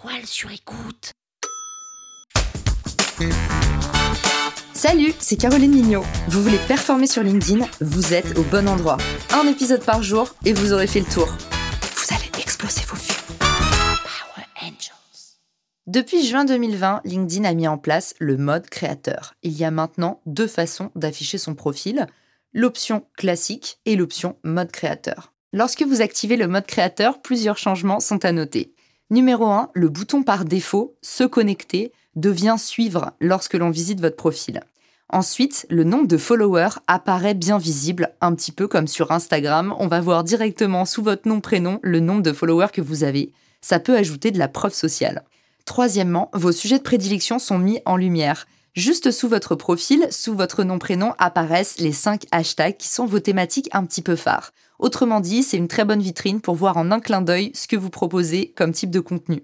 toile 0.00 0.26
sur 0.26 0.50
écoute. 0.52 1.12
Salut, 4.72 5.12
c'est 5.18 5.36
Caroline 5.36 5.72
Mignot. 5.72 6.04
Vous 6.28 6.42
voulez 6.42 6.58
performer 6.68 7.06
sur 7.06 7.22
LinkedIn 7.22 7.66
Vous 7.80 8.14
êtes 8.14 8.38
au 8.38 8.42
bon 8.44 8.68
endroit. 8.68 8.98
Un 9.32 9.48
épisode 9.48 9.84
par 9.84 10.02
jour 10.02 10.34
et 10.44 10.52
vous 10.52 10.72
aurez 10.72 10.86
fait 10.86 11.00
le 11.00 11.06
tour. 11.06 11.26
Vous 11.26 12.14
allez 12.14 12.30
exploser 12.40 12.82
vos 12.86 12.96
vues. 12.96 13.38
Power 13.40 14.46
Angels. 14.62 15.38
Depuis 15.86 16.24
juin 16.24 16.44
2020, 16.44 17.00
LinkedIn 17.04 17.44
a 17.44 17.54
mis 17.54 17.66
en 17.66 17.78
place 17.78 18.14
le 18.20 18.36
mode 18.36 18.68
créateur. 18.68 19.34
Il 19.42 19.52
y 19.52 19.64
a 19.64 19.72
maintenant 19.72 20.20
deux 20.26 20.48
façons 20.48 20.92
d'afficher 20.94 21.38
son 21.38 21.56
profil, 21.56 22.06
l'option 22.52 23.04
classique 23.16 23.80
et 23.84 23.96
l'option 23.96 24.36
mode 24.44 24.70
créateur. 24.70 25.32
Lorsque 25.52 25.82
vous 25.82 26.02
activez 26.02 26.36
le 26.36 26.46
mode 26.46 26.66
créateur, 26.66 27.20
plusieurs 27.20 27.58
changements 27.58 28.00
sont 28.00 28.24
à 28.24 28.32
noter. 28.32 28.74
Numéro 29.10 29.46
1, 29.46 29.70
le 29.72 29.88
bouton 29.88 30.22
par 30.22 30.44
défaut, 30.44 30.94
se 31.00 31.24
connecter, 31.24 31.92
devient 32.14 32.56
suivre 32.58 33.12
lorsque 33.20 33.54
l'on 33.54 33.70
visite 33.70 34.02
votre 34.02 34.16
profil. 34.16 34.60
Ensuite, 35.08 35.64
le 35.70 35.84
nombre 35.84 36.06
de 36.06 36.18
followers 36.18 36.78
apparaît 36.86 37.32
bien 37.32 37.56
visible, 37.56 38.10
un 38.20 38.34
petit 38.34 38.52
peu 38.52 38.68
comme 38.68 38.86
sur 38.86 39.10
Instagram. 39.10 39.74
On 39.78 39.86
va 39.86 40.02
voir 40.02 40.24
directement 40.24 40.84
sous 40.84 41.02
votre 41.02 41.26
nom-prénom 41.26 41.80
le 41.82 42.00
nombre 42.00 42.22
de 42.22 42.34
followers 42.34 42.68
que 42.70 42.82
vous 42.82 43.02
avez. 43.02 43.32
Ça 43.62 43.80
peut 43.80 43.96
ajouter 43.96 44.30
de 44.30 44.38
la 44.38 44.48
preuve 44.48 44.74
sociale. 44.74 45.24
Troisièmement, 45.64 46.30
vos 46.34 46.52
sujets 46.52 46.78
de 46.78 46.82
prédilection 46.82 47.38
sont 47.38 47.58
mis 47.58 47.80
en 47.86 47.96
lumière. 47.96 48.46
Juste 48.74 49.10
sous 49.10 49.28
votre 49.28 49.54
profil, 49.54 50.06
sous 50.10 50.34
votre 50.34 50.62
nom-prénom, 50.62 51.14
apparaissent 51.18 51.78
les 51.78 51.92
5 51.92 52.26
hashtags 52.30 52.76
qui 52.76 52.88
sont 52.88 53.06
vos 53.06 53.20
thématiques 53.20 53.68
un 53.72 53.84
petit 53.84 54.02
peu 54.02 54.14
phares. 54.14 54.52
Autrement 54.78 55.20
dit, 55.20 55.42
c'est 55.42 55.56
une 55.56 55.68
très 55.68 55.84
bonne 55.84 56.00
vitrine 56.00 56.40
pour 56.40 56.54
voir 56.54 56.76
en 56.76 56.92
un 56.92 57.00
clin 57.00 57.20
d'œil 57.20 57.50
ce 57.54 57.66
que 57.66 57.76
vous 57.76 57.90
proposez 57.90 58.52
comme 58.56 58.72
type 58.72 58.90
de 58.90 59.00
contenu. 59.00 59.42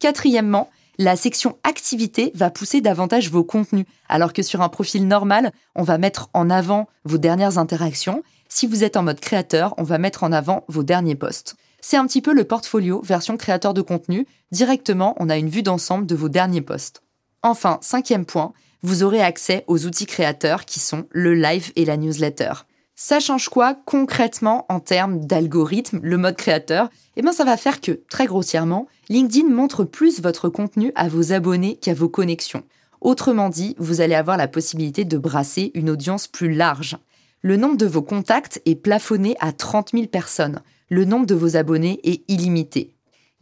Quatrièmement, 0.00 0.68
la 0.98 1.16
section 1.16 1.56
activité 1.64 2.30
va 2.34 2.50
pousser 2.50 2.80
davantage 2.80 3.30
vos 3.30 3.42
contenus, 3.42 3.86
alors 4.08 4.32
que 4.32 4.42
sur 4.42 4.60
un 4.60 4.68
profil 4.68 5.08
normal, 5.08 5.52
on 5.74 5.82
va 5.82 5.98
mettre 5.98 6.28
en 6.34 6.50
avant 6.50 6.88
vos 7.04 7.18
dernières 7.18 7.58
interactions. 7.58 8.22
Si 8.48 8.66
vous 8.66 8.84
êtes 8.84 8.96
en 8.96 9.02
mode 9.02 9.18
créateur, 9.18 9.74
on 9.78 9.82
va 9.82 9.98
mettre 9.98 10.22
en 10.22 10.30
avant 10.30 10.64
vos 10.68 10.82
derniers 10.82 11.16
posts. 11.16 11.56
C'est 11.80 11.96
un 11.96 12.06
petit 12.06 12.22
peu 12.22 12.32
le 12.32 12.44
portfolio 12.44 13.02
version 13.02 13.36
créateur 13.36 13.74
de 13.74 13.82
contenu. 13.82 14.26
Directement, 14.52 15.14
on 15.18 15.28
a 15.28 15.36
une 15.36 15.48
vue 15.48 15.62
d'ensemble 15.62 16.06
de 16.06 16.14
vos 16.14 16.28
derniers 16.28 16.62
posts. 16.62 17.02
Enfin, 17.44 17.78
cinquième 17.82 18.24
point, 18.24 18.54
vous 18.82 19.02
aurez 19.02 19.20
accès 19.20 19.64
aux 19.66 19.84
outils 19.84 20.06
créateurs 20.06 20.64
qui 20.64 20.80
sont 20.80 21.04
le 21.10 21.34
live 21.34 21.72
et 21.76 21.84
la 21.84 21.98
newsletter. 21.98 22.52
Ça 22.96 23.20
change 23.20 23.50
quoi 23.50 23.74
concrètement 23.74 24.64
en 24.70 24.80
termes 24.80 25.20
d'algorithme, 25.26 26.00
le 26.02 26.16
mode 26.16 26.36
créateur? 26.36 26.88
Eh 27.16 27.22
bien, 27.22 27.32
ça 27.32 27.44
va 27.44 27.58
faire 27.58 27.82
que, 27.82 28.00
très 28.08 28.24
grossièrement, 28.24 28.86
LinkedIn 29.10 29.50
montre 29.50 29.84
plus 29.84 30.22
votre 30.22 30.48
contenu 30.48 30.90
à 30.94 31.08
vos 31.08 31.34
abonnés 31.34 31.76
qu'à 31.76 31.92
vos 31.92 32.08
connexions. 32.08 32.62
Autrement 33.02 33.50
dit, 33.50 33.76
vous 33.78 34.00
allez 34.00 34.14
avoir 34.14 34.38
la 34.38 34.48
possibilité 34.48 35.04
de 35.04 35.18
brasser 35.18 35.70
une 35.74 35.90
audience 35.90 36.26
plus 36.26 36.54
large. 36.54 36.96
Le 37.42 37.58
nombre 37.58 37.76
de 37.76 37.84
vos 37.84 38.00
contacts 38.00 38.62
est 38.64 38.74
plafonné 38.74 39.36
à 39.38 39.52
30 39.52 39.90
000 39.92 40.06
personnes. 40.06 40.62
Le 40.88 41.04
nombre 41.04 41.26
de 41.26 41.34
vos 41.34 41.56
abonnés 41.56 42.00
est 42.04 42.22
illimité. 42.26 42.93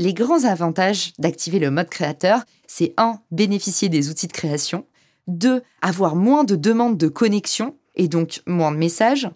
Les 0.00 0.14
grands 0.14 0.44
avantages 0.44 1.12
d'activer 1.18 1.58
le 1.58 1.70
mode 1.70 1.90
créateur, 1.90 2.44
c'est 2.66 2.94
1. 2.96 3.20
bénéficier 3.32 3.90
des 3.90 4.08
outils 4.08 4.28
de 4.28 4.32
création, 4.32 4.86
2. 5.26 5.62
avoir 5.82 6.16
moins 6.16 6.42
de 6.42 6.56
demandes 6.56 6.96
de 6.96 7.08
connexion 7.08 7.76
et 7.96 8.08
donc 8.08 8.40
moins 8.46 8.72
de 8.72 8.78
messages, 8.78 9.28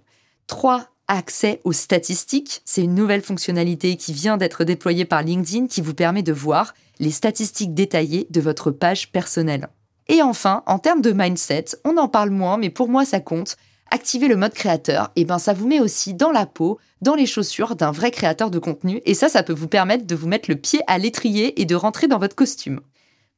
3. 0.47 0.89
Accès 1.07 1.61
aux 1.65 1.75
statistiques. 1.75 2.63
C'est 2.65 2.83
une 2.83 2.95
nouvelle 2.95 3.21
fonctionnalité 3.21 3.99
qui 3.99 4.15
vient 4.15 4.39
d'être 4.39 4.65
déployée 4.65 5.05
par 5.05 5.23
LinkedIn 5.23 5.67
qui 5.67 5.83
vous 5.83 5.93
permet 5.93 6.23
de 6.23 6.33
voir 6.33 6.73
les 6.99 7.11
statistiques 7.11 7.75
détaillées 7.75 8.27
de 8.31 8.41
votre 8.41 8.71
page 8.71 9.13
personnelle. 9.13 9.69
Et 10.09 10.23
enfin, 10.23 10.63
en 10.65 10.79
termes 10.79 11.03
de 11.03 11.13
mindset, 11.13 11.77
on 11.85 11.99
en 11.99 12.09
parle 12.09 12.31
moins, 12.31 12.57
mais 12.57 12.71
pour 12.71 12.89
moi 12.89 13.05
ça 13.05 13.21
compte. 13.21 13.59
Activer 13.95 14.27
le 14.27 14.35
mode 14.35 14.55
créateur, 14.55 15.13
et 15.15 15.25
ben 15.25 15.39
ça 15.39 15.53
vous 15.53 15.69
met 15.69 15.79
aussi 15.79 16.15
dans 16.15 16.33
la 16.33 16.47
peau, 16.47 16.81
dans 17.01 17.15
les 17.15 17.27
chaussures 17.27 17.77
d'un 17.77 17.93
vrai 17.93 18.11
créateur 18.11 18.51
de 18.51 18.59
contenu, 18.59 19.01
et 19.05 19.15
ça, 19.15 19.29
ça 19.29 19.45
peut 19.45 19.53
vous 19.53 19.69
permettre 19.69 20.05
de 20.05 20.17
vous 20.17 20.27
mettre 20.27 20.51
le 20.51 20.57
pied 20.57 20.81
à 20.89 20.99
l'étrier 20.99 21.61
et 21.61 21.65
de 21.65 21.77
rentrer 21.77 22.09
dans 22.09 22.19
votre 22.19 22.35
costume. 22.35 22.81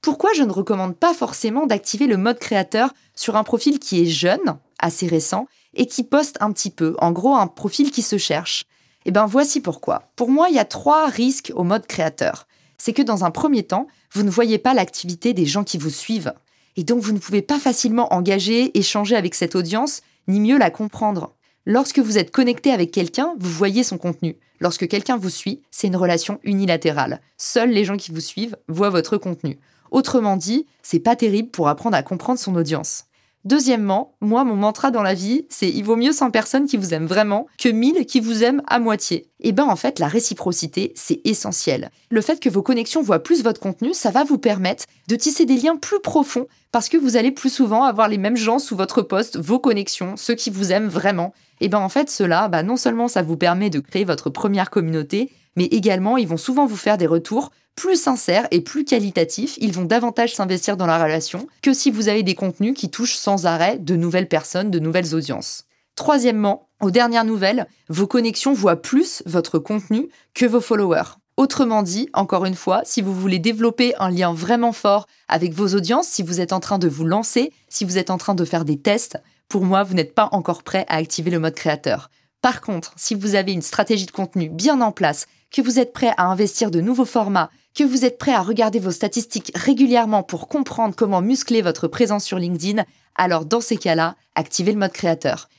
Pourquoi 0.00 0.30
je 0.34 0.42
ne 0.42 0.50
recommande 0.50 0.96
pas 0.96 1.12
forcément 1.12 1.66
d'activer 1.66 2.06
le 2.06 2.16
mode 2.16 2.38
créateur 2.38 2.94
sur 3.14 3.36
un 3.36 3.44
profil 3.44 3.78
qui 3.78 4.00
est 4.00 4.06
jeune, 4.06 4.56
assez 4.78 5.06
récent, 5.06 5.46
et 5.74 5.84
qui 5.84 6.04
poste 6.04 6.38
un 6.40 6.50
petit 6.52 6.70
peu, 6.70 6.96
en 7.00 7.12
gros 7.12 7.34
un 7.34 7.48
profil 7.48 7.90
qui 7.90 8.00
se 8.00 8.16
cherche? 8.16 8.64
Eh 9.04 9.10
bien 9.10 9.26
voici 9.26 9.60
pourquoi. 9.60 10.10
Pour 10.16 10.30
moi, 10.30 10.48
il 10.48 10.54
y 10.54 10.58
a 10.58 10.64
trois 10.64 11.08
risques 11.08 11.52
au 11.54 11.64
mode 11.64 11.86
créateur. 11.86 12.46
C'est 12.78 12.94
que 12.94 13.02
dans 13.02 13.26
un 13.26 13.30
premier 13.30 13.64
temps, 13.64 13.88
vous 14.10 14.22
ne 14.22 14.30
voyez 14.30 14.56
pas 14.56 14.72
l'activité 14.72 15.34
des 15.34 15.44
gens 15.44 15.64
qui 15.64 15.76
vous 15.76 15.90
suivent. 15.90 16.32
Et 16.76 16.82
donc 16.82 17.02
vous 17.02 17.12
ne 17.12 17.18
pouvez 17.18 17.42
pas 17.42 17.58
facilement 17.58 18.14
engager, 18.14 18.76
échanger 18.78 19.16
avec 19.16 19.34
cette 19.34 19.54
audience, 19.54 20.00
ni 20.28 20.40
mieux 20.40 20.58
la 20.58 20.70
comprendre. 20.70 21.34
Lorsque 21.64 21.98
vous 21.98 22.18
êtes 22.18 22.30
connecté 22.30 22.70
avec 22.70 22.92
quelqu'un, 22.92 23.34
vous 23.38 23.50
voyez 23.50 23.82
son 23.82 23.98
contenu. 23.98 24.36
Lorsque 24.60 24.86
quelqu'un 24.86 25.16
vous 25.16 25.30
suit, 25.30 25.62
c'est 25.70 25.88
une 25.88 25.96
relation 25.96 26.38
unilatérale. 26.44 27.20
Seuls 27.36 27.70
les 27.70 27.84
gens 27.84 27.96
qui 27.96 28.12
vous 28.12 28.20
suivent 28.20 28.56
voient 28.68 28.90
votre 28.90 29.16
contenu. 29.18 29.58
Autrement 29.90 30.36
dit, 30.36 30.66
c'est 30.82 31.00
pas 31.00 31.16
terrible 31.16 31.50
pour 31.50 31.68
apprendre 31.68 31.96
à 31.96 32.02
comprendre 32.02 32.38
son 32.38 32.54
audience. 32.54 33.05
Deuxièmement, 33.46 34.16
moi, 34.20 34.42
mon 34.42 34.56
mantra 34.56 34.90
dans 34.90 35.04
la 35.04 35.14
vie, 35.14 35.46
c'est 35.50 35.68
il 35.68 35.84
vaut 35.84 35.94
mieux 35.94 36.10
100 36.10 36.32
personnes 36.32 36.66
qui 36.66 36.76
vous 36.76 36.94
aiment 36.94 37.06
vraiment 37.06 37.46
que 37.60 37.68
1000 37.68 38.04
qui 38.04 38.18
vous 38.18 38.42
aiment 38.42 38.60
à 38.66 38.80
moitié. 38.80 39.30
Et 39.38 39.52
ben 39.52 39.66
en 39.66 39.76
fait, 39.76 40.00
la 40.00 40.08
réciprocité, 40.08 40.92
c'est 40.96 41.20
essentiel. 41.24 41.92
Le 42.10 42.20
fait 42.22 42.40
que 42.40 42.48
vos 42.48 42.62
connexions 42.62 43.02
voient 43.02 43.22
plus 43.22 43.44
votre 43.44 43.60
contenu, 43.60 43.94
ça 43.94 44.10
va 44.10 44.24
vous 44.24 44.38
permettre 44.38 44.86
de 45.06 45.14
tisser 45.14 45.46
des 45.46 45.58
liens 45.58 45.76
plus 45.76 46.00
profonds 46.00 46.48
parce 46.72 46.88
que 46.88 46.96
vous 46.96 47.16
allez 47.16 47.30
plus 47.30 47.52
souvent 47.52 47.84
avoir 47.84 48.08
les 48.08 48.18
mêmes 48.18 48.36
gens 48.36 48.58
sous 48.58 48.74
votre 48.74 49.00
poste, 49.00 49.38
vos 49.38 49.60
connexions, 49.60 50.16
ceux 50.16 50.34
qui 50.34 50.50
vous 50.50 50.72
aiment 50.72 50.88
vraiment. 50.88 51.32
Et 51.60 51.68
ben 51.68 51.78
en 51.78 51.88
fait, 51.88 52.10
cela, 52.10 52.48
bah, 52.48 52.64
non 52.64 52.76
seulement 52.76 53.06
ça 53.06 53.22
vous 53.22 53.36
permet 53.36 53.70
de 53.70 53.78
créer 53.78 54.04
votre 54.04 54.28
première 54.28 54.70
communauté, 54.70 55.30
mais 55.54 55.66
également 55.66 56.16
ils 56.16 56.26
vont 56.26 56.36
souvent 56.36 56.66
vous 56.66 56.74
faire 56.74 56.98
des 56.98 57.06
retours 57.06 57.52
plus 57.76 58.00
sincères 58.00 58.48
et 58.50 58.62
plus 58.62 58.84
qualitatifs, 58.84 59.56
ils 59.60 59.72
vont 59.72 59.84
davantage 59.84 60.34
s'investir 60.34 60.76
dans 60.76 60.86
la 60.86 61.02
relation 61.02 61.46
que 61.62 61.72
si 61.72 61.90
vous 61.90 62.08
avez 62.08 62.22
des 62.22 62.34
contenus 62.34 62.74
qui 62.74 62.90
touchent 62.90 63.16
sans 63.16 63.46
arrêt 63.46 63.78
de 63.78 63.94
nouvelles 63.94 64.28
personnes, 64.28 64.70
de 64.70 64.78
nouvelles 64.78 65.14
audiences. 65.14 65.64
Troisièmement, 65.94 66.68
aux 66.80 66.90
dernières 66.90 67.24
nouvelles, 67.24 67.66
vos 67.88 68.06
connexions 68.06 68.52
voient 68.52 68.82
plus 68.82 69.22
votre 69.26 69.58
contenu 69.58 70.08
que 70.34 70.46
vos 70.46 70.60
followers. 70.60 71.16
Autrement 71.36 71.82
dit, 71.82 72.08
encore 72.14 72.46
une 72.46 72.54
fois, 72.54 72.80
si 72.84 73.02
vous 73.02 73.14
voulez 73.14 73.38
développer 73.38 73.94
un 73.98 74.10
lien 74.10 74.32
vraiment 74.32 74.72
fort 74.72 75.06
avec 75.28 75.52
vos 75.52 75.74
audiences, 75.74 76.08
si 76.08 76.22
vous 76.22 76.40
êtes 76.40 76.54
en 76.54 76.60
train 76.60 76.78
de 76.78 76.88
vous 76.88 77.04
lancer, 77.04 77.52
si 77.68 77.84
vous 77.84 77.98
êtes 77.98 78.10
en 78.10 78.16
train 78.16 78.34
de 78.34 78.44
faire 78.44 78.64
des 78.64 78.78
tests, 78.78 79.18
pour 79.48 79.64
moi, 79.64 79.82
vous 79.82 79.94
n'êtes 79.94 80.14
pas 80.14 80.30
encore 80.32 80.62
prêt 80.62 80.86
à 80.88 80.96
activer 80.96 81.30
le 81.30 81.38
mode 81.38 81.54
créateur. 81.54 82.10
Par 82.40 82.62
contre, 82.62 82.94
si 82.96 83.14
vous 83.14 83.34
avez 83.34 83.52
une 83.52 83.62
stratégie 83.62 84.06
de 84.06 84.10
contenu 84.10 84.48
bien 84.48 84.80
en 84.80 84.92
place, 84.92 85.26
que 85.50 85.62
vous 85.62 85.78
êtes 85.78 85.92
prêt 85.92 86.12
à 86.16 86.26
investir 86.26 86.70
de 86.70 86.80
nouveaux 86.80 87.04
formats, 87.04 87.50
que 87.76 87.84
vous 87.84 88.04
êtes 88.04 88.18
prêt 88.18 88.32
à 88.32 88.42
regarder 88.42 88.78
vos 88.80 88.90
statistiques 88.90 89.52
régulièrement 89.54 90.22
pour 90.22 90.48
comprendre 90.48 90.96
comment 90.96 91.20
muscler 91.20 91.60
votre 91.60 91.88
présence 91.88 92.24
sur 92.24 92.38
LinkedIn, 92.38 92.84
alors 93.14 93.44
dans 93.44 93.60
ces 93.60 93.76
cas-là, 93.76 94.16
activez 94.34 94.72
le 94.72 94.78
mode 94.78 94.92
créateur. 94.92 95.50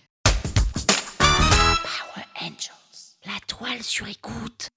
Power 1.19 2.25
Angels. 2.41 3.15
La 3.25 3.39
toile 3.47 3.83
sur 3.83 4.07
écoute. 4.07 4.69